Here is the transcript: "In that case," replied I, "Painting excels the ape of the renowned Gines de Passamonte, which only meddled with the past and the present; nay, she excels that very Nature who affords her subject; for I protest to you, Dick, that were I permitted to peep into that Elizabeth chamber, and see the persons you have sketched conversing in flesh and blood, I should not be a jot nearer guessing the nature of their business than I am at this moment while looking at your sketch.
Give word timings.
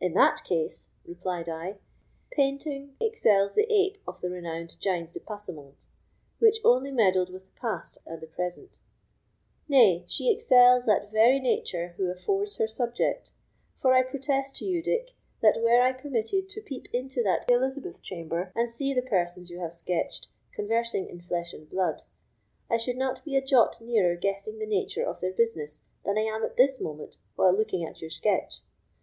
"In 0.00 0.14
that 0.14 0.42
case," 0.42 0.88
replied 1.04 1.46
I, 1.46 1.80
"Painting 2.32 2.96
excels 2.98 3.54
the 3.54 3.70
ape 3.70 3.98
of 4.08 4.18
the 4.22 4.30
renowned 4.30 4.80
Gines 4.80 5.10
de 5.10 5.20
Passamonte, 5.20 5.84
which 6.38 6.60
only 6.64 6.90
meddled 6.90 7.28
with 7.30 7.44
the 7.44 7.60
past 7.60 7.98
and 8.06 8.22
the 8.22 8.26
present; 8.26 8.78
nay, 9.68 10.06
she 10.08 10.32
excels 10.32 10.86
that 10.86 11.12
very 11.12 11.38
Nature 11.38 11.88
who 11.98 12.10
affords 12.10 12.56
her 12.56 12.66
subject; 12.66 13.32
for 13.82 13.92
I 13.92 14.02
protest 14.02 14.56
to 14.56 14.64
you, 14.64 14.82
Dick, 14.82 15.10
that 15.42 15.60
were 15.60 15.82
I 15.82 15.92
permitted 15.92 16.48
to 16.48 16.62
peep 16.62 16.86
into 16.94 17.22
that 17.24 17.50
Elizabeth 17.50 18.00
chamber, 18.00 18.52
and 18.56 18.70
see 18.70 18.94
the 18.94 19.02
persons 19.02 19.50
you 19.50 19.58
have 19.60 19.74
sketched 19.74 20.28
conversing 20.54 21.06
in 21.06 21.20
flesh 21.20 21.52
and 21.52 21.68
blood, 21.68 22.00
I 22.70 22.78
should 22.78 22.96
not 22.96 23.22
be 23.26 23.36
a 23.36 23.44
jot 23.44 23.78
nearer 23.78 24.16
guessing 24.16 24.58
the 24.58 24.64
nature 24.64 25.04
of 25.04 25.20
their 25.20 25.34
business 25.34 25.82
than 26.02 26.16
I 26.16 26.22
am 26.22 26.44
at 26.44 26.56
this 26.56 26.80
moment 26.80 27.18
while 27.36 27.52
looking 27.52 27.84
at 27.84 28.00
your 28.00 28.08
sketch. 28.08 28.60